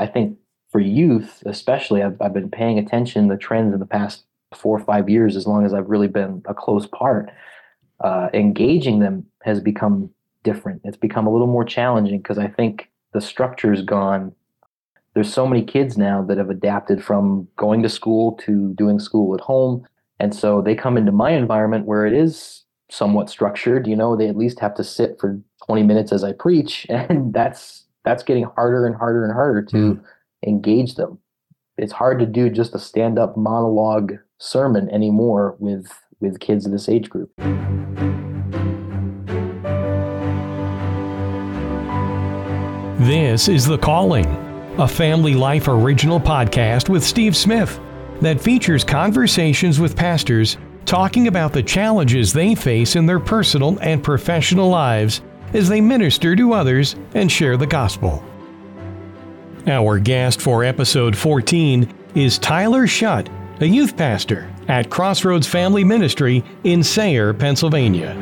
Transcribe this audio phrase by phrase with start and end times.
[0.00, 0.38] I think
[0.72, 4.76] for youth, especially, I've, I've been paying attention to the trends in the past four
[4.76, 7.30] or five years, as long as I've really been a close part.
[8.00, 10.10] Uh, engaging them has become
[10.42, 10.80] different.
[10.84, 14.32] It's become a little more challenging because I think the structure's gone.
[15.14, 19.34] There's so many kids now that have adapted from going to school to doing school
[19.34, 19.86] at home.
[20.18, 23.86] And so they come into my environment where it is somewhat structured.
[23.86, 26.86] You know, they at least have to sit for 20 minutes as I preach.
[26.90, 30.02] And that's that's getting harder and harder and harder to mm.
[30.46, 31.18] engage them.
[31.76, 36.88] It's hard to do just a stand-up monologue sermon anymore with with kids of this
[36.88, 37.30] age group.
[43.00, 44.26] This is The Calling,
[44.78, 47.80] a family life original podcast with Steve Smith
[48.20, 54.04] that features conversations with pastors talking about the challenges they face in their personal and
[54.04, 55.22] professional lives
[55.52, 58.24] as they minister to others and share the gospel.
[59.66, 63.28] Our guest for episode 14 is Tyler Schutt,
[63.60, 68.14] a youth pastor at Crossroads Family Ministry in Sayre, Pennsylvania.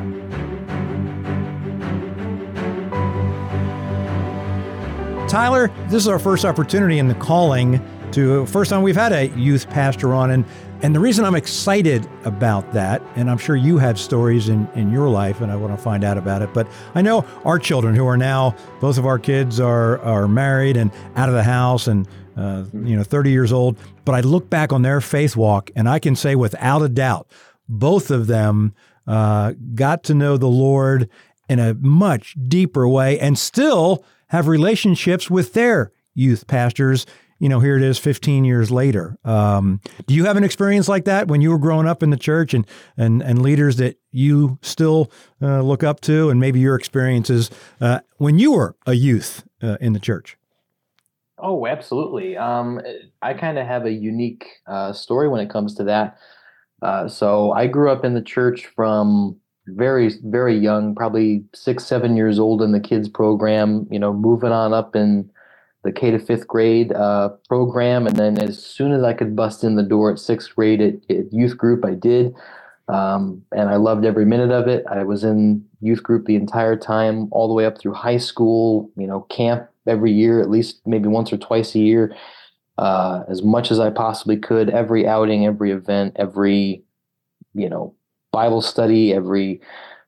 [5.28, 7.80] Tyler, this is our first opportunity in the calling
[8.12, 10.45] to first time we've had a youth pastor on and
[10.81, 14.92] and the reason I'm excited about that, and I'm sure you have stories in, in
[14.92, 16.55] your life, and I want to find out about it.
[16.55, 20.77] But I know our children who are now, both of our kids are are married
[20.77, 23.77] and out of the house and uh, you know 30 years old.
[24.05, 27.29] But I look back on their faith walk, and I can say without a doubt,
[27.69, 28.73] both of them
[29.09, 31.11] uh, got to know the Lord
[31.48, 37.05] in a much deeper way, and still have relationships with their youth pastors.
[37.39, 39.17] You know, here it is 15 years later.
[39.25, 42.17] Um, do you have an experience like that when you were growing up in the
[42.17, 46.75] church and, and, and leaders that you still uh, look up to, and maybe your
[46.75, 50.36] experiences uh, when you were a youth uh, in the church?
[51.39, 52.36] Oh, absolutely.
[52.36, 52.80] Um,
[53.22, 56.19] I kind of have a unique uh, story when it comes to that.
[56.83, 62.17] Uh, so I grew up in the church from very very young, probably six seven
[62.17, 63.86] years old in the kids program.
[63.91, 65.30] You know, moving on up in
[65.84, 69.64] the K to fifth grade uh, program, and then as soon as I could bust
[69.64, 72.34] in the door at sixth grade at, at youth group, I did.
[72.89, 74.84] Um, and I loved every minute of it.
[74.90, 78.90] I was in youth group the entire time, all the way up through high school.
[78.96, 82.14] You know, camp every year, at least maybe once or twice a year,
[82.78, 84.70] uh, as much as I possibly could.
[84.70, 86.83] Every outing, every event, every
[87.55, 87.94] you know
[88.33, 89.61] Bible study, every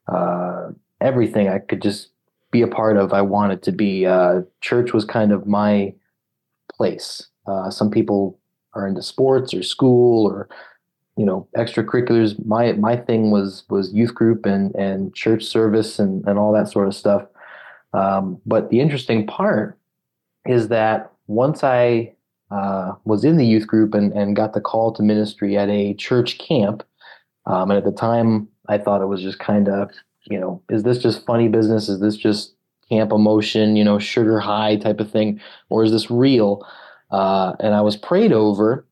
[0.09, 0.71] uh,
[1.01, 2.10] everything I could just
[2.51, 3.13] be a part of.
[3.13, 4.07] I wanted to be.
[4.07, 5.95] Uh, church was kind of my
[6.77, 7.29] place.
[7.47, 8.39] Uh, some people
[8.75, 10.49] are into sports or school or
[11.17, 12.45] you know extracurriculars.
[12.47, 16.71] My my thing was was youth group and and church service and and all that
[16.71, 17.27] sort of stuff.
[17.93, 19.79] Um, but the interesting part
[20.47, 22.15] is that once I
[22.51, 25.95] uh, was in the youth group and, and got the call to ministry at a
[25.95, 26.83] church camp,
[27.47, 29.91] um, and at the time, I thought it was just kind of,
[30.25, 31.89] you know, is this just funny business?
[31.89, 32.55] Is this just
[32.89, 35.41] camp emotion, you know, sugar high type of thing?
[35.69, 36.67] Or is this real?
[37.11, 38.87] Uh, and I was prayed over.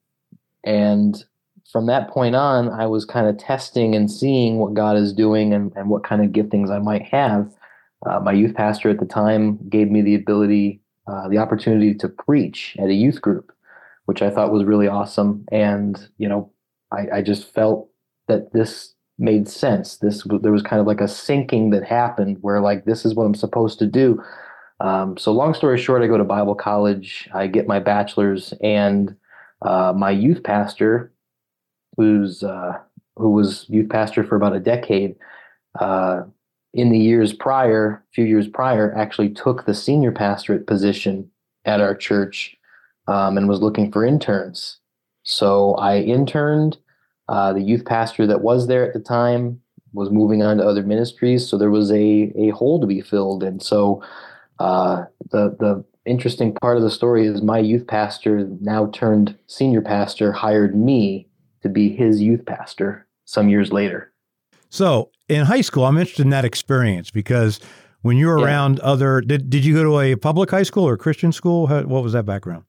[0.65, 1.23] And
[1.71, 5.53] from that point on, I was kind of testing and seeing what God is doing
[5.53, 7.53] and, and what kind of giftings I might have.
[8.07, 12.09] Uh, my youth pastor at the time gave me the ability, uh, the opportunity to
[12.09, 13.53] preach at a youth group,
[14.07, 15.45] which I thought was really awesome.
[15.51, 16.51] And, you know,
[16.93, 17.91] I, I just felt
[18.29, 19.97] that this made sense.
[19.97, 23.25] This there was kind of like a sinking that happened where like this is what
[23.25, 24.23] I'm supposed to do.
[24.81, 27.29] Um, so long story short, I go to Bible college.
[27.35, 29.17] I get my bachelor's, and
[29.63, 31.13] uh, my youth pastor,
[31.97, 32.79] who's uh,
[33.17, 35.17] who was youth pastor for about a decade,
[35.81, 36.23] uh,
[36.75, 41.31] in the years prior, few years prior, actually took the senior pastorate position
[41.65, 42.57] at our church
[43.09, 44.79] um, and was looking for interns.
[45.25, 46.79] So I interned
[47.29, 49.61] uh, the youth pastor that was there at the time
[49.93, 53.43] was moving on to other ministries, so there was a a hole to be filled.
[53.43, 54.03] And so,
[54.59, 59.83] uh, the the interesting part of the story is my youth pastor, now turned senior
[59.83, 61.29] pastor, hired me
[61.63, 64.13] to be his youth pastor some years later.
[64.71, 67.61] So in high school, I'm interested in that experience because
[68.03, 68.47] when you were yeah.
[68.47, 71.67] around other, did did you go to a public high school or Christian school?
[71.67, 72.65] How, what was that background?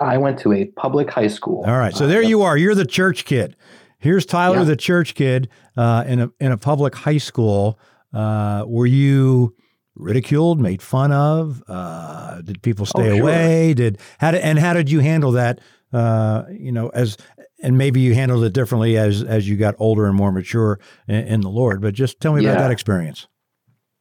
[0.00, 1.64] I went to a public high school.
[1.66, 2.56] All right, so there uh, you are.
[2.56, 3.56] You're the church kid.
[3.98, 4.64] Here's Tyler, yeah.
[4.64, 7.78] the church kid, uh, in a in a public high school.
[8.12, 9.54] Uh, were you
[9.94, 11.62] ridiculed, made fun of?
[11.68, 13.22] Uh, did people stay oh, sure.
[13.22, 13.74] away?
[13.74, 15.60] Did how did and how did you handle that?
[15.92, 17.16] Uh, you know, as
[17.62, 21.26] and maybe you handled it differently as as you got older and more mature in,
[21.26, 21.80] in the Lord.
[21.80, 22.50] But just tell me yeah.
[22.50, 23.26] about that experience.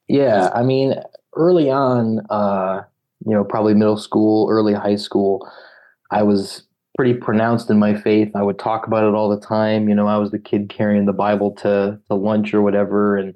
[0.07, 0.95] Yeah, I mean,
[1.35, 2.83] early on, uh,
[3.25, 5.49] you know, probably middle school, early high school,
[6.13, 6.63] I was
[6.95, 8.31] pretty pronounced in my faith.
[8.35, 9.89] I would talk about it all the time.
[9.89, 13.33] You know, I was the kid carrying the Bible to to lunch or whatever, and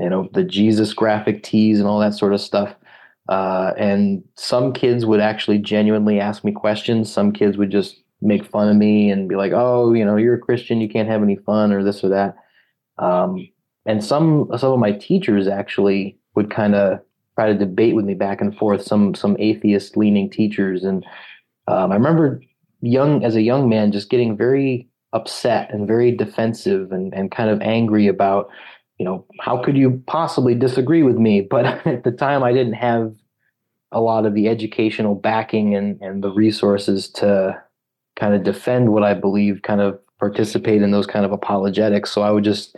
[0.00, 2.74] you know the Jesus graphic tees and all that sort of stuff.
[3.28, 7.12] Uh, and some kids would actually genuinely ask me questions.
[7.12, 10.34] Some kids would just make fun of me and be like, "Oh, you know, you're
[10.34, 12.36] a Christian, you can't have any fun," or this or that.
[12.98, 13.48] Um,
[13.86, 17.00] and some some of my teachers actually would kind of
[17.36, 18.82] try to debate with me back and forth.
[18.82, 21.04] Some some atheist leaning teachers, and
[21.66, 22.40] um, I remember
[22.80, 27.48] young as a young man just getting very upset and very defensive and, and kind
[27.48, 28.50] of angry about
[28.98, 31.40] you know how could you possibly disagree with me?
[31.50, 33.14] But at the time i didn't have
[33.92, 37.60] a lot of the educational backing and, and the resources to
[38.16, 42.10] kind of defend what i believe kind of participate in those kind of apologetics.
[42.10, 42.76] So i would just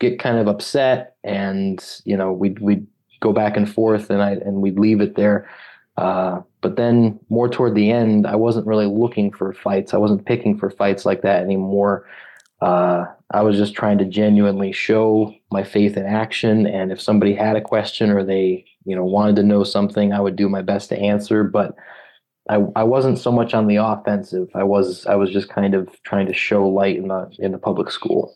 [0.00, 2.86] get kind of upset and you know we'd, we'd
[3.20, 5.48] go back and forth and i and we'd leave it there.
[5.96, 9.92] Uh, but then more toward the end, I wasn't really looking for fights.
[9.92, 12.06] I wasn't picking for fights like that anymore.
[12.62, 16.66] Uh, I was just trying to genuinely show my faith in action.
[16.66, 20.20] And if somebody had a question or they, you know, wanted to know something, I
[20.20, 21.44] would do my best to answer.
[21.44, 21.76] But
[22.48, 24.48] I, I wasn't so much on the offensive.
[24.54, 27.58] I was I was just kind of trying to show light in the in the
[27.58, 28.34] public school.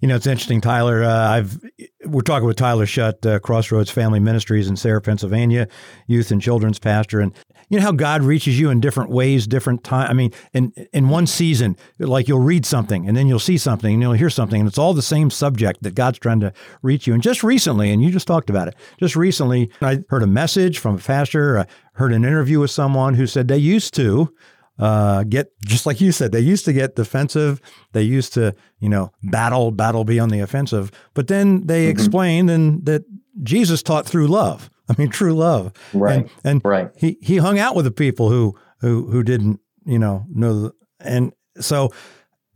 [0.00, 1.02] You know, it's interesting, Tyler.
[1.02, 1.58] Uh, I've
[2.06, 5.66] we're talking with Tyler Schutt, uh, Crossroads Family Ministries in Sayre, Pennsylvania,
[6.06, 7.32] youth and children's pastor, and
[7.68, 10.08] you know how God reaches you in different ways, different time.
[10.08, 13.92] I mean, in in one season, like you'll read something, and then you'll see something,
[13.92, 17.08] and you'll hear something, and it's all the same subject that God's trying to reach
[17.08, 17.14] you.
[17.14, 20.78] And just recently, and you just talked about it, just recently, I heard a message
[20.78, 21.58] from a pastor.
[21.58, 24.32] I heard an interview with someone who said they used to
[24.78, 27.60] uh, get just like you said, they used to get defensive.
[27.92, 30.90] They used to, you know, battle, battle, be on the offensive.
[31.14, 31.90] But then they mm-hmm.
[31.90, 33.04] explained and that
[33.42, 34.70] Jesus taught through love.
[34.88, 35.72] I mean, true love.
[35.92, 36.20] Right.
[36.20, 36.90] And, and right.
[36.96, 40.62] He he hung out with the people who who who didn't, you know, know.
[40.62, 41.92] The, and so,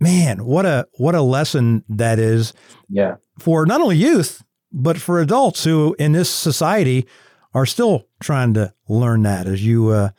[0.01, 2.53] man, what a what a lesson that is.
[2.89, 3.17] Yeah.
[3.39, 4.43] For not only youth
[4.73, 7.07] but for adults who in this society
[7.55, 9.89] are still trying to learn that as you.
[9.89, 10.11] Uh,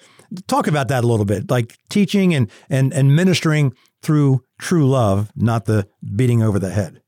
[0.47, 5.31] talk about that a little bit, like teaching and and and ministering through true love,
[5.35, 7.01] not the beating over the head.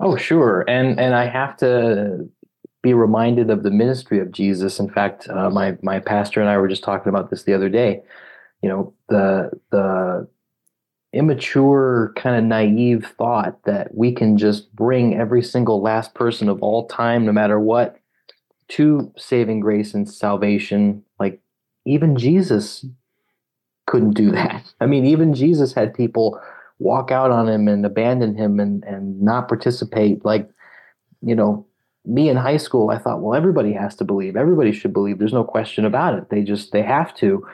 [0.00, 2.28] Oh, sure, and and I have to
[2.82, 4.78] be reminded of the ministry of Jesus.
[4.78, 7.68] In fact, uh, my my pastor and I were just talking about this the other
[7.68, 8.02] day.
[8.62, 10.28] You know, the the
[11.12, 16.62] immature kind of naive thought that we can just bring every single last person of
[16.62, 17.98] all time no matter what
[18.68, 21.40] to saving grace and salvation like
[21.88, 22.84] even Jesus
[23.86, 24.64] couldn't do that.
[24.80, 26.40] I mean, even Jesus had people
[26.78, 30.24] walk out on him and abandon him and, and not participate.
[30.24, 30.48] Like,
[31.22, 31.66] you know,
[32.04, 34.36] me in high school, I thought, well, everybody has to believe.
[34.36, 35.18] Everybody should believe.
[35.18, 36.30] There's no question about it.
[36.30, 37.46] They just, they have to.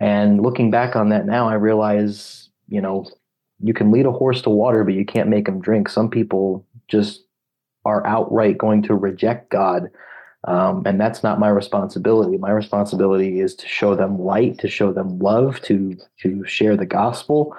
[0.00, 3.06] And looking back on that now, I realize, you know,
[3.60, 5.88] you can lead a horse to water, but you can't make him drink.
[5.88, 7.24] Some people just
[7.84, 9.90] are outright going to reject God
[10.44, 12.36] um, and that's not my responsibility.
[12.36, 16.86] My responsibility is to show them light, to show them love, to to share the
[16.86, 17.56] gospel,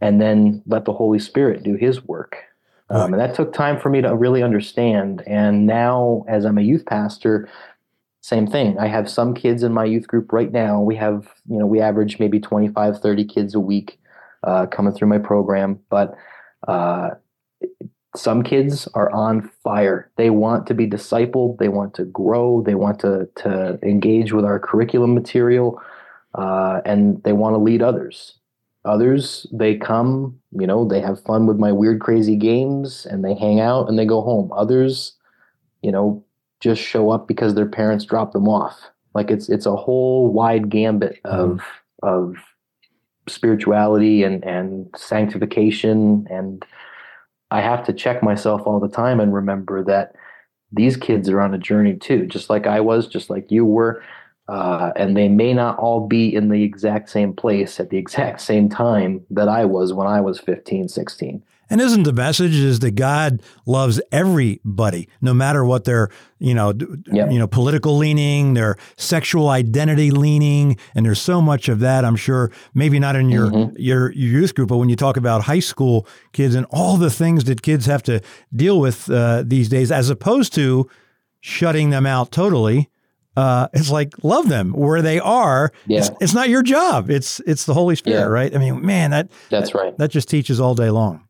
[0.00, 2.36] and then let the Holy Spirit do His work.
[2.90, 5.22] Um, and that took time for me to really understand.
[5.26, 7.48] And now, as I'm a youth pastor,
[8.20, 8.78] same thing.
[8.78, 10.80] I have some kids in my youth group right now.
[10.80, 13.98] We have, you know, we average maybe 25, 30 kids a week
[14.42, 15.78] uh, coming through my program.
[15.90, 16.14] But
[16.68, 17.10] uh,
[18.16, 20.10] some kids are on fire.
[20.16, 21.58] They want to be discipled.
[21.58, 22.62] They want to grow.
[22.62, 25.80] They want to to engage with our curriculum material,
[26.34, 28.38] uh, and they want to lead others.
[28.84, 33.34] Others, they come, you know, they have fun with my weird, crazy games, and they
[33.34, 34.52] hang out and they go home.
[34.52, 35.14] Others,
[35.80, 36.22] you know,
[36.60, 38.90] just show up because their parents drop them off.
[39.14, 42.08] Like it's it's a whole wide gambit of mm-hmm.
[42.08, 42.36] of
[43.26, 46.64] spirituality and and sanctification and
[47.54, 50.16] I have to check myself all the time and remember that
[50.72, 54.02] these kids are on a journey too, just like I was, just like you were.
[54.48, 58.40] Uh, and they may not all be in the exact same place at the exact
[58.40, 61.44] same time that I was when I was 15, 16.
[61.70, 66.72] And isn't the message is that God loves everybody, no matter what their, you know,
[67.06, 67.32] yep.
[67.32, 72.04] you know, political leaning, their sexual identity leaning, and there's so much of that.
[72.04, 73.76] I'm sure maybe not in your mm-hmm.
[73.78, 77.10] your, your youth group, but when you talk about high school kids and all the
[77.10, 78.20] things that kids have to
[78.54, 80.88] deal with uh, these days, as opposed to
[81.40, 82.88] shutting them out totally.
[83.36, 85.72] Uh, it's like love them where they are.
[85.86, 85.98] Yeah.
[85.98, 87.10] It's, it's not your job.
[87.10, 88.26] It's it's the Holy Spirit, yeah.
[88.26, 88.54] right?
[88.54, 89.96] I mean, man, that that's right.
[89.98, 91.23] That just teaches all day long.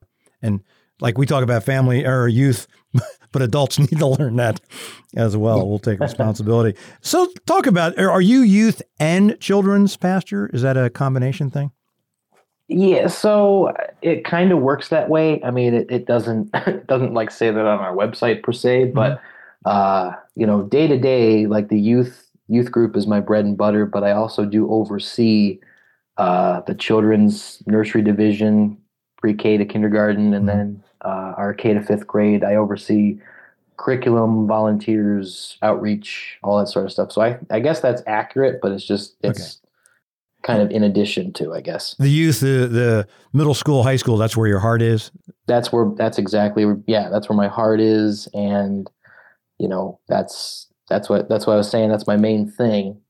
[0.44, 0.62] And
[1.00, 2.66] like we talk about family or youth,
[3.32, 4.60] but adults need to learn that
[5.16, 5.68] as well.
[5.68, 6.78] We'll take responsibility.
[7.00, 10.50] So, talk about are you youth and children's pastor?
[10.52, 11.72] Is that a combination thing?
[12.68, 15.42] Yeah, so it kind of works that way.
[15.42, 18.92] I mean, it, it doesn't it doesn't like say that on our website per se,
[18.94, 19.68] but mm-hmm.
[19.68, 23.56] uh, you know, day to day, like the youth youth group is my bread and
[23.56, 23.84] butter.
[23.84, 25.60] But I also do oversee
[26.16, 28.78] uh, the children's nursery division,
[29.24, 30.58] pre-K to kindergarten, and mm-hmm.
[30.58, 32.44] then uh, our K to fifth grade.
[32.44, 33.18] I oversee
[33.78, 37.10] curriculum, volunteers, outreach, all that sort of stuff.
[37.10, 39.40] So I I guess that's accurate, but it's just it's.
[39.40, 39.60] Okay
[40.42, 41.94] kind of in addition to, I guess.
[41.98, 45.10] The youth, the the middle school, high school, that's where your heart is.
[45.46, 48.90] That's where that's exactly where yeah, that's where my heart is and
[49.58, 53.00] you know, that's that's what that's what I was saying, that's my main thing.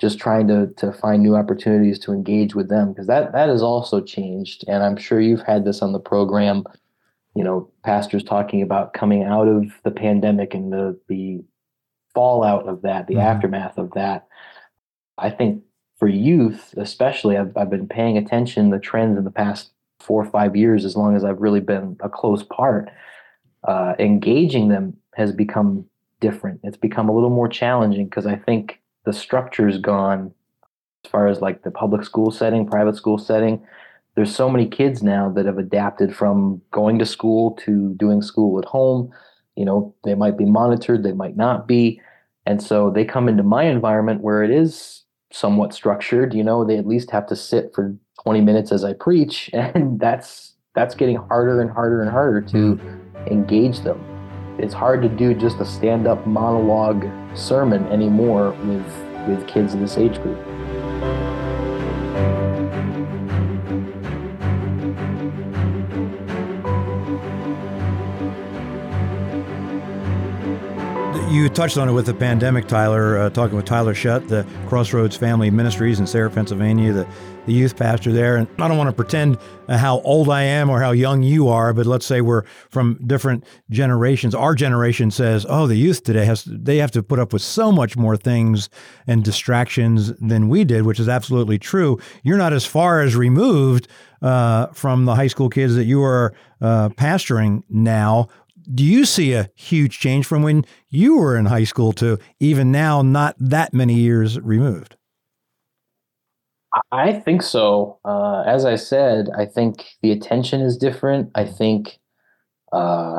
[0.00, 3.62] Just trying to to find new opportunities to engage with them because that that has
[3.62, 6.64] also changed and I'm sure you've had this on the program,
[7.34, 11.44] you know, pastors talking about coming out of the pandemic and the the
[12.14, 13.26] fallout of that, the mm-hmm.
[13.26, 14.26] aftermath of that.
[15.18, 15.62] I think
[15.98, 20.30] for youth, especially, I've, I've been paying attention the trends in the past four or
[20.30, 22.90] five years, as long as I've really been a close part.
[23.62, 25.84] Uh, engaging them has become
[26.20, 26.60] different.
[26.64, 30.32] It's become a little more challenging because I think the structure's gone
[31.04, 33.64] as far as like the public school setting, private school setting.
[34.14, 38.58] There's so many kids now that have adapted from going to school to doing school
[38.58, 39.12] at home.
[39.56, 42.00] You know, they might be monitored, they might not be.
[42.46, 45.00] And so they come into my environment where it is
[45.32, 48.92] somewhat structured you know they at least have to sit for 20 minutes as i
[48.92, 53.26] preach and that's that's getting harder and harder and harder to mm-hmm.
[53.28, 54.09] engage them
[54.60, 58.86] it's hard to do just a stand-up monologue sermon anymore with
[59.26, 60.38] with kids in this age group
[71.40, 75.16] you touched on it with the pandemic, Tyler, uh, talking with Tyler Schutt, the Crossroads
[75.16, 77.08] Family Ministries in Sayre, Pennsylvania, the,
[77.46, 78.36] the youth pastor there.
[78.36, 81.48] And I don't want to pretend uh, how old I am or how young you
[81.48, 84.34] are, but let's say we're from different generations.
[84.34, 87.72] Our generation says, oh, the youth today has, they have to put up with so
[87.72, 88.68] much more things
[89.06, 91.98] and distractions than we did, which is absolutely true.
[92.22, 93.88] You're not as far as removed
[94.20, 98.28] uh, from the high school kids that you are uh, pastoring now
[98.72, 102.70] do you see a huge change from when you were in high school to even
[102.70, 104.96] now, not that many years removed?
[106.92, 107.98] I think so.
[108.04, 111.30] Uh, as I said, I think the attention is different.
[111.34, 111.98] I think,
[112.72, 113.18] uh,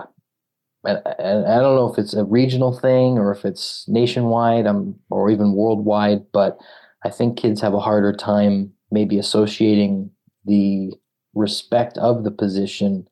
[0.85, 4.95] and, and I don't know if it's a regional thing or if it's nationwide um,
[5.09, 6.57] or even worldwide, but
[7.03, 10.11] I think kids have a harder time maybe associating
[10.45, 10.93] the
[11.33, 13.07] respect of the position,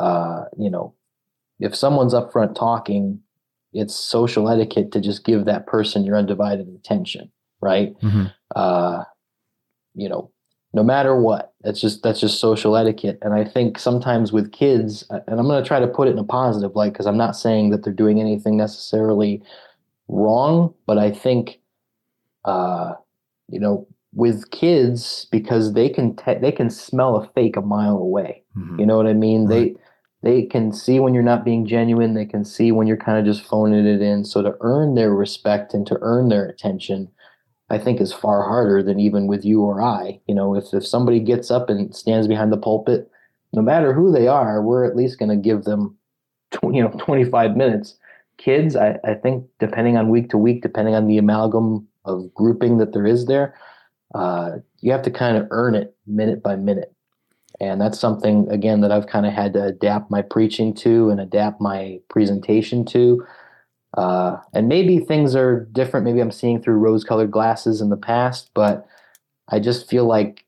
[0.00, 0.94] uh, you know,
[1.60, 3.20] if someone's up front talking,
[3.72, 7.98] it's social etiquette to just give that person your undivided attention, right?
[8.00, 8.26] Mm-hmm.
[8.54, 9.04] Uh,
[9.94, 10.30] you know,
[10.72, 13.18] no matter what, that's just that's just social etiquette.
[13.22, 16.18] And I think sometimes with kids, and I'm going to try to put it in
[16.18, 19.42] a positive light because I'm not saying that they're doing anything necessarily
[20.08, 21.58] wrong, but I think,
[22.44, 22.94] uh,
[23.48, 27.96] you know, with kids because they can te- they can smell a fake a mile
[27.96, 28.42] away.
[28.56, 28.80] Mm-hmm.
[28.80, 29.46] You know what I mean?
[29.46, 29.74] Right.
[29.74, 29.80] They
[30.22, 32.14] they can see when you're not being genuine.
[32.14, 34.24] They can see when you're kind of just phoning it in.
[34.24, 37.08] So to earn their respect and to earn their attention,
[37.70, 40.20] I think is far harder than even with you or I.
[40.26, 43.10] You know, if, if somebody gets up and stands behind the pulpit,
[43.52, 45.96] no matter who they are, we're at least going to give them,
[46.62, 47.96] you know, 25 minutes.
[48.38, 52.78] Kids, I, I think depending on week to week, depending on the amalgam of grouping
[52.78, 53.54] that there is there,
[54.14, 56.94] uh, you have to kind of earn it minute by minute.
[57.60, 61.20] And that's something, again, that I've kind of had to adapt my preaching to and
[61.20, 63.26] adapt my presentation to.
[63.96, 66.04] Uh, and maybe things are different.
[66.06, 68.86] Maybe I'm seeing through rose colored glasses in the past, but
[69.48, 70.44] I just feel like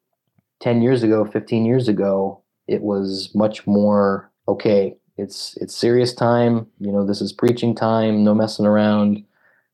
[0.61, 4.97] 10 years ago, 15 years ago, it was much more okay.
[5.17, 6.67] It's it's serious time.
[6.79, 8.23] You know, this is preaching time.
[8.23, 9.25] No messing around.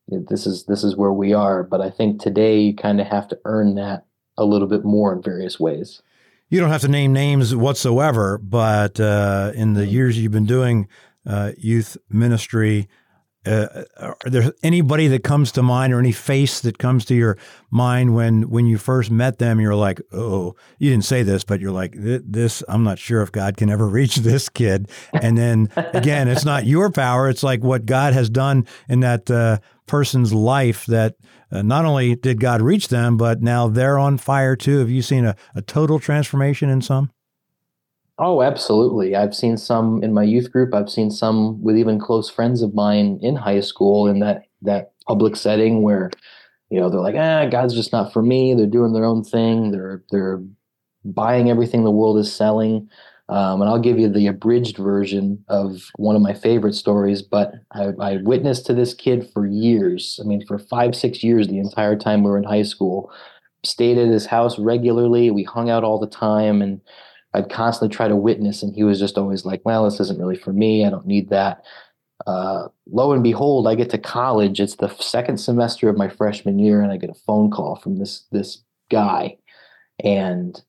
[0.08, 1.62] This is this is where we are.
[1.62, 4.06] But I think today you kind of have to earn that
[4.38, 6.02] a little bit more in various ways
[6.48, 10.88] you don't have to name names whatsoever, but uh, in the years you've been doing
[11.26, 12.88] uh, youth ministry,
[13.46, 17.38] uh, are there anybody that comes to mind or any face that comes to your
[17.70, 21.60] mind when when you first met them you're like oh you didn't say this but
[21.60, 25.68] you're like this i'm not sure if god can ever reach this kid and then
[25.92, 30.32] again it's not your power it's like what god has done in that uh, person's
[30.32, 31.14] life that
[31.50, 34.80] uh, not only did God reach them, but now they're on fire too.
[34.80, 37.10] Have you seen a, a total transformation in some?
[38.18, 39.14] Oh, absolutely.
[39.14, 40.74] I've seen some in my youth group.
[40.74, 44.92] I've seen some with even close friends of mine in high school in that that
[45.06, 46.10] public setting where,
[46.70, 48.54] you know, they're like, ah, God's just not for me.
[48.54, 49.70] They're doing their own thing.
[49.70, 50.42] They're they're
[51.04, 52.88] buying everything the world is selling.
[53.28, 57.22] Um, and I'll give you the abridged version of one of my favorite stories.
[57.22, 60.20] But I, I witnessed to this kid for years.
[60.22, 63.12] I mean, for five, six years, the entire time we were in high school.
[63.64, 65.30] Stayed at his house regularly.
[65.30, 66.80] We hung out all the time, and
[67.36, 68.62] I'd constantly try to witness.
[68.62, 70.84] And he was just always like, "Well, this isn't really for me.
[70.84, 71.64] I don't need that."
[72.26, 74.60] Uh, lo and behold, I get to college.
[74.60, 77.98] It's the second semester of my freshman year, and I get a phone call from
[77.98, 79.36] this this guy,
[80.02, 80.60] and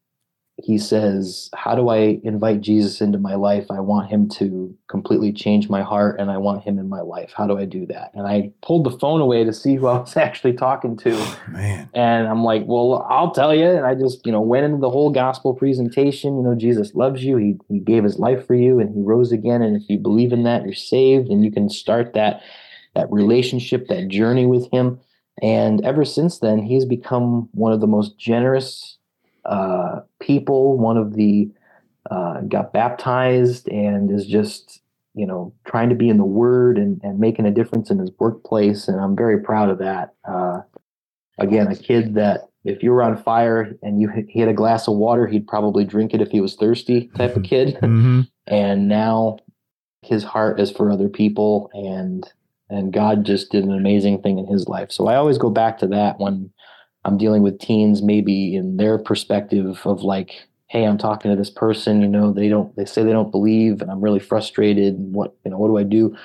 [0.58, 3.68] he says, How do I invite Jesus into my life?
[3.70, 7.32] I want him to completely change my heart and I want him in my life.
[7.36, 8.12] How do I do that?
[8.16, 11.12] And I pulled the phone away to see who I was actually talking to.
[11.14, 11.90] Oh, man.
[11.94, 13.70] And I'm like, Well, I'll tell you.
[13.70, 16.38] And I just, you know, went into the whole gospel presentation.
[16.38, 17.38] You know, Jesus loves you.
[17.38, 19.62] He, he gave his life for you and he rose again.
[19.62, 22.42] And if you believe in that, you're saved and you can start that
[22.96, 25.00] that relationship, that journey with him.
[25.40, 28.98] And ever since then, he's become one of the most generous
[29.48, 30.78] uh, people.
[30.78, 31.50] One of the
[32.10, 34.82] uh, got baptized and is just
[35.16, 38.12] you know trying to be in the Word and, and making a difference in his
[38.20, 40.14] workplace, and I'm very proud of that.
[40.28, 40.62] Uh,
[41.40, 44.88] again, a kid that if you were on fire and you he had a glass
[44.88, 47.76] of water, he'd probably drink it if he was thirsty, type of kid.
[47.82, 48.22] Mm-hmm.
[48.48, 49.38] and now
[50.04, 52.30] his heart is for other people, and
[52.70, 54.92] and God just did an amazing thing in his life.
[54.92, 56.52] So I always go back to that when
[57.08, 61.50] I'm dealing with teens maybe in their perspective of like, hey, I'm talking to this
[61.50, 65.14] person, you know, they don't they say they don't believe and I'm really frustrated and
[65.14, 66.16] what you know, what do I do?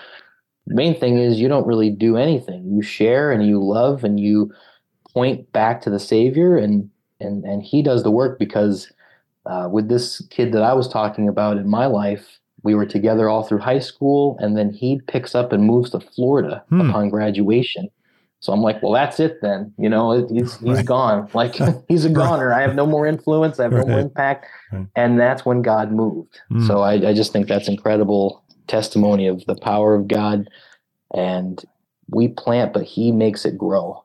[0.67, 2.71] The main thing is you don't really do anything.
[2.73, 4.53] You share and you love and you
[5.13, 8.93] point back to the Savior and and and he does the work because
[9.47, 13.29] uh, with this kid that I was talking about in my life, we were together
[13.29, 16.81] all through high school, and then he picks up and moves to Florida hmm.
[16.81, 17.89] upon graduation.
[18.43, 19.73] So I'm like, well, that's it then.
[19.79, 20.85] You know, he's he's right.
[20.85, 21.31] gone.
[21.35, 21.55] Like
[21.89, 22.49] he's a goner.
[22.49, 22.59] Right.
[22.59, 23.61] I have no more influence.
[23.61, 23.87] I have right.
[23.87, 24.47] no more impact.
[24.97, 26.41] And that's when God moved.
[26.51, 26.67] Mm.
[26.67, 30.49] So I, I just think that's incredible testimony of the power of God.
[31.15, 31.63] And
[32.09, 34.03] we plant, but He makes it grow.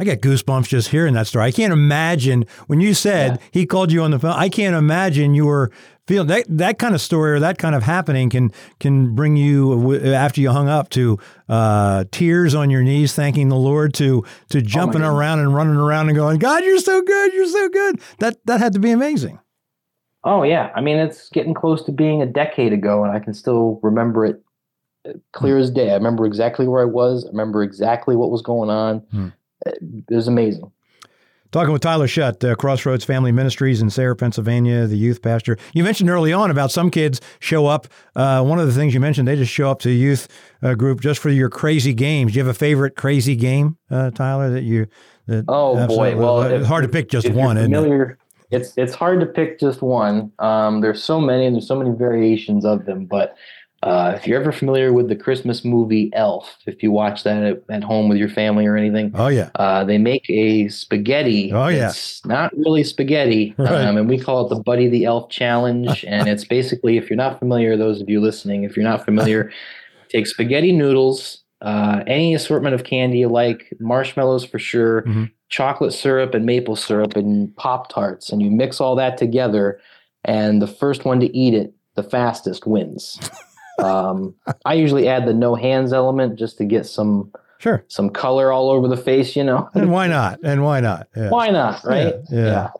[0.00, 1.44] I get goosebumps just hearing that story.
[1.44, 3.46] I can't imagine when you said yeah.
[3.50, 4.32] he called you on the phone.
[4.32, 5.70] I can't imagine you were
[6.06, 10.02] feeling that that kind of story or that kind of happening can can bring you
[10.06, 11.18] after you hung up to
[11.50, 15.54] uh, tears on your knees, thanking the Lord, to to oh jumping oh around and
[15.54, 18.00] running around and going, God, you're so good, you're so good.
[18.20, 19.38] That that had to be amazing.
[20.24, 23.34] Oh yeah, I mean it's getting close to being a decade ago, and I can
[23.34, 24.42] still remember it
[25.06, 25.90] uh, clear as day.
[25.90, 27.26] I remember exactly where I was.
[27.26, 29.00] I remember exactly what was going on.
[29.10, 29.28] Hmm
[29.66, 30.70] it was amazing.
[31.52, 35.58] Talking with Tyler Schutt, uh, Crossroads Family Ministries in Sayre, Pennsylvania, the youth pastor.
[35.74, 37.88] You mentioned early on about some kids show up.
[38.14, 40.28] Uh, one of the things you mentioned, they just show up to youth
[40.62, 42.32] uh, group just for your crazy games.
[42.32, 44.86] Do you have a favorite crazy game, uh, Tyler, that you?
[45.26, 47.56] That oh boy, well, it's hard to pick just one.
[47.56, 48.18] Familiar,
[48.50, 48.56] it?
[48.56, 50.32] It's it's hard to pick just one.
[50.38, 53.36] Um, there's so many, and there's so many variations of them, but
[53.82, 57.62] uh, if you're ever familiar with the Christmas movie Elf, if you watch that at,
[57.70, 61.50] at home with your family or anything, oh yeah, uh, they make a spaghetti.
[61.50, 63.86] Oh yeah, it's not really spaghetti, right.
[63.86, 66.04] um, and we call it the Buddy the Elf Challenge.
[66.08, 69.50] and it's basically, if you're not familiar, those of you listening, if you're not familiar,
[70.10, 75.24] take spaghetti noodles, uh, any assortment of candy you like, marshmallows for sure, mm-hmm.
[75.48, 79.80] chocolate syrup and maple syrup, and pop tarts, and you mix all that together,
[80.22, 83.18] and the first one to eat it the fastest wins.
[83.80, 88.52] Um, I usually add the no hands element just to get some sure some color
[88.52, 89.68] all over the face, you know.
[89.74, 90.40] and why not?
[90.42, 91.08] And why not?
[91.16, 91.30] Yeah.
[91.30, 91.84] Why not?
[91.84, 92.14] Right?
[92.30, 92.44] Yeah.
[92.44, 92.70] yeah.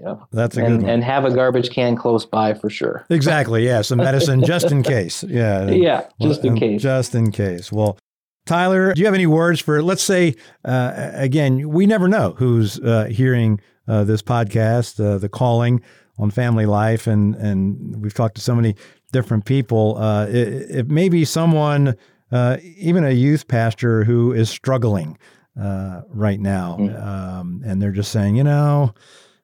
[0.00, 0.14] yeah.
[0.32, 0.90] That's a and, good one.
[0.90, 3.04] And have a garbage can close by for sure.
[3.10, 3.64] Exactly.
[3.64, 3.82] Yeah.
[3.82, 5.24] Some medicine just in case.
[5.28, 5.68] Yeah.
[5.70, 6.06] Yeah.
[6.20, 6.82] Just well, in case.
[6.82, 7.70] Just in case.
[7.70, 7.98] Well,
[8.46, 12.80] Tyler, do you have any words for, let's say, uh, again, we never know who's
[12.80, 15.82] uh, hearing uh, this podcast, uh, The Calling
[16.18, 18.74] on Family Life, and, and we've talked to so many
[19.10, 19.96] different people.
[19.98, 21.96] Uh, it, it may be someone,
[22.32, 25.18] uh, even a youth pastor, who is struggling
[25.60, 27.06] uh, right now, mm.
[27.06, 28.94] um, and they're just saying, you know,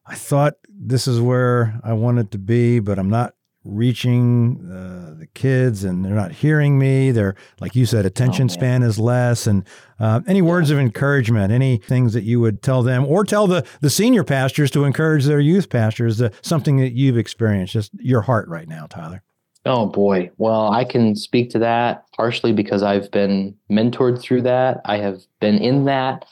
[0.07, 3.35] I thought this is where I wanted to be, but I'm not
[3.66, 7.11] reaching uh, the kids and they're not hearing me.
[7.11, 9.46] They're, like you said, attention oh, span is less.
[9.46, 9.64] And
[9.98, 13.66] uh, any words of encouragement, any things that you would tell them or tell the,
[13.81, 18.22] the senior pastors to encourage their youth pastors, uh, something that you've experienced, just your
[18.22, 19.22] heart right now, Tyler?
[19.66, 20.31] Oh boy.
[20.38, 24.81] Well, I can speak to that partially because I've been mentored through that.
[24.85, 26.24] I have been in that.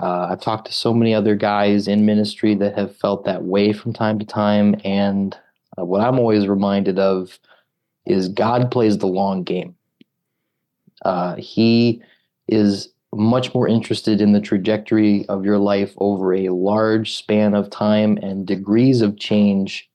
[0.00, 3.72] Uh, I've talked to so many other guys in ministry that have felt that way
[3.72, 4.76] from time to time.
[4.84, 5.36] And
[5.76, 7.40] uh, what I'm always reminded of
[8.06, 9.74] is God plays the long game.
[11.04, 12.00] Uh, he
[12.46, 17.68] is much more interested in the trajectory of your life over a large span of
[17.68, 19.89] time and degrees of change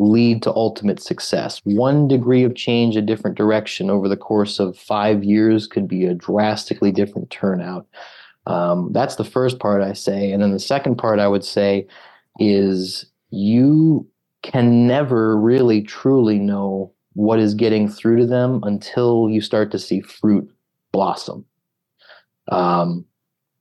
[0.00, 1.60] lead to ultimate success.
[1.64, 6.06] One degree of change a different direction over the course of five years could be
[6.06, 7.86] a drastically different turnout.
[8.46, 10.32] Um, that's the first part I say.
[10.32, 11.86] And then the second part I would say
[12.40, 14.08] is you
[14.42, 19.78] can never really truly know what is getting through to them until you start to
[19.78, 20.50] see fruit
[20.92, 21.44] blossom.
[22.50, 23.04] Um,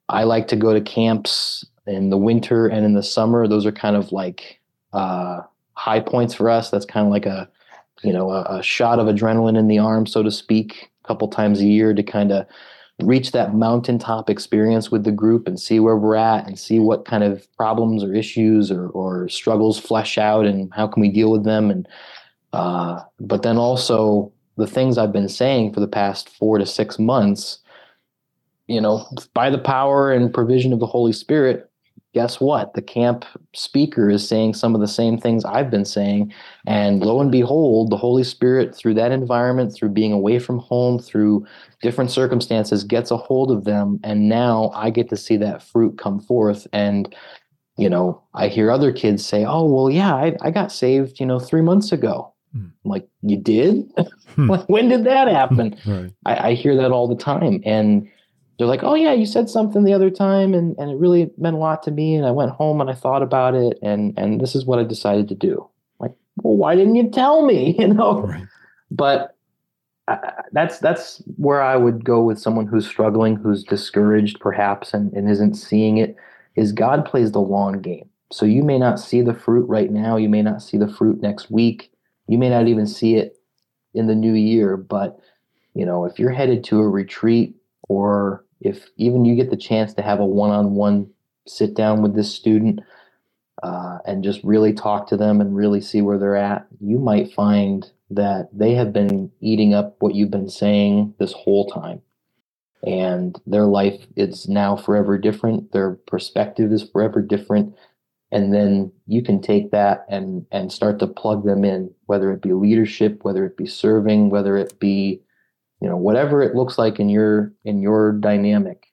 [0.08, 3.48] I like to go to camps in the winter and in the summer.
[3.48, 4.62] Those are kind of like
[4.94, 5.42] uh,
[5.80, 6.70] high points for us.
[6.70, 7.50] That's kind of like a,
[8.04, 11.30] you know, a, a shot of adrenaline in the arm, so to speak, a couple
[11.30, 12.46] times a year to kind of
[13.02, 17.06] reach that mountaintop experience with the group and see where we're at and see what
[17.06, 21.32] kind of problems or issues or, or struggles flesh out and how can we deal
[21.32, 21.88] with them and
[22.52, 27.00] uh, but then also the things I've been saying for the past four to six
[27.00, 27.60] months,
[28.68, 31.69] you know, by the power and provision of the Holy Spirit,
[32.14, 32.74] guess what?
[32.74, 36.34] The camp speaker is saying some of the same things I've been saying.
[36.66, 41.00] And lo and behold, the Holy Spirit, through that environment, through being away from home,
[41.00, 41.46] through
[41.82, 44.00] different circumstances, gets a hold of them.
[44.04, 46.68] And now I get to see that fruit come forth.
[46.74, 47.14] And,
[47.78, 51.26] you know, I hear other kids say, oh, well, yeah, I, I got saved, you
[51.26, 52.34] know, three months ago.
[52.54, 52.68] Hmm.
[52.84, 53.92] I'm like, you did?
[54.36, 54.48] Hmm.
[54.68, 55.80] when did that happen?
[55.86, 56.12] right.
[56.26, 57.62] I, I hear that all the time.
[57.66, 58.10] And,
[58.60, 61.56] they're like, oh yeah, you said something the other time and, and it really meant
[61.56, 62.16] a lot to me.
[62.16, 64.84] And I went home and I thought about it and, and this is what I
[64.84, 65.66] decided to do.
[66.02, 66.12] like,
[66.44, 67.74] well, why didn't you tell me?
[67.80, 68.44] You know, right.
[68.92, 69.38] but
[70.10, 70.18] uh,
[70.52, 75.30] that's, that's where I would go with someone who's struggling, who's discouraged perhaps, and, and
[75.30, 76.18] isn't seeing it
[76.56, 78.10] is God plays the long game.
[78.34, 80.18] So you may not see the fruit right now.
[80.18, 81.94] You may not see the fruit next week.
[82.28, 83.38] You may not even see it
[83.94, 85.18] in the new year, but
[85.76, 87.56] you know, if you're headed to a retreat
[87.88, 91.10] or if even you get the chance to have a one-on-one
[91.48, 92.82] sit down with this student
[93.64, 97.34] uh, and just really talk to them and really see where they're at, you might
[97.34, 102.02] find that they have been eating up what you've been saying this whole time.
[102.86, 105.74] And their life is now forever different.
[105.74, 107.76] Their perspective is forever different.
[108.32, 112.42] And then you can take that and, and start to plug them in, whether it
[112.42, 115.22] be leadership, whether it be serving, whether it be
[115.82, 118.88] you know whatever it looks like in your in your dynamic.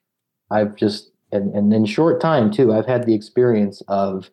[0.49, 4.29] I've just and, and in short time too i've had the experience of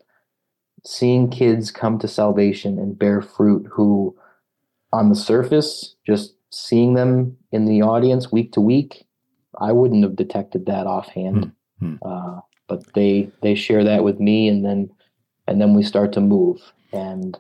[0.87, 4.17] seeing kids come to salvation and bear fruit who
[4.93, 9.05] on the surface just seeing them in the audience week to week
[9.61, 11.51] i wouldn't have detected that offhand.
[11.83, 11.97] Mm-hmm.
[12.09, 14.88] uh, but they they share that with me and then
[15.47, 16.61] and then we start to move.
[16.93, 17.38] And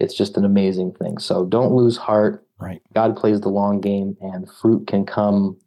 [0.00, 1.18] it's just an amazing thing.
[1.18, 2.82] So don't lose heart Right.
[2.94, 5.58] God plays the long game, and fruit can come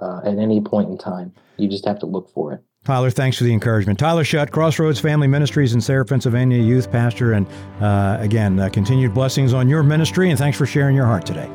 [0.00, 1.32] uh, at any point in time.
[1.56, 2.62] You just have to look for it.
[2.84, 3.98] Tyler, thanks for the encouragement.
[3.98, 7.32] Tyler Schutt, Crossroads Family Ministries in Sayre, Pennsylvania, youth pastor.
[7.32, 7.46] And
[7.80, 11.50] uh, again, uh, continued blessings on your ministry, and thanks for sharing your heart today.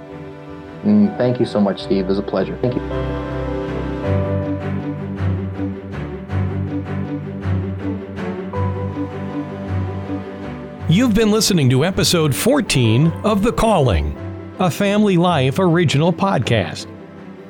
[0.84, 2.06] Mm, thank you so much, Steve.
[2.06, 2.58] It was a pleasure.
[2.62, 2.82] Thank you.
[10.90, 14.21] You've been listening to episode 14 of The Calling
[14.62, 16.86] a Family Life original podcast.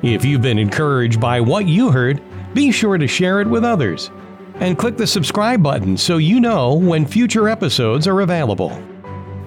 [0.02, 2.22] If you've been encouraged by what you heard,
[2.54, 4.10] be sure to share it with others
[4.60, 8.70] and click the subscribe button so you know when future episodes are available.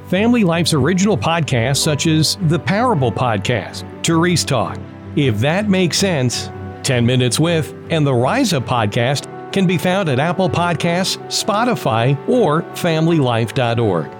[0.09, 4.77] Family Life's original podcasts, such as the Parable Podcast, Therese Talk,
[5.15, 6.51] If That Makes Sense,
[6.83, 12.15] 10 Minutes With, and the Rise Up Podcast can be found at Apple Podcasts, Spotify,
[12.29, 14.11] or FamilyLife.org.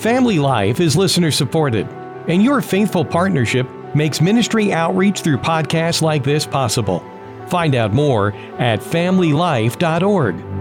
[0.00, 1.86] Family Life is listener supported
[2.28, 7.04] and your faithful partnership makes ministry outreach through podcasts like this possible.
[7.48, 10.55] Find out more at familylife.org.